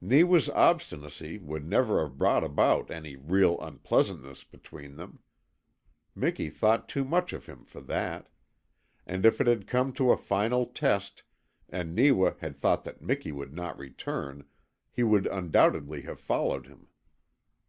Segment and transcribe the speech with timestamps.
[0.00, 5.18] Neewa's obstinacy would never have brought about any real unpleasantness between them.
[6.14, 8.28] Miki thought too much of him for that;
[9.04, 11.24] and if it had come to a final test,
[11.68, 14.44] and Neewa had thought that Miki would not return,
[14.92, 16.86] he would undoubtedly have followed him.